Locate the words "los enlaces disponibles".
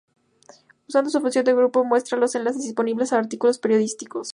2.17-3.13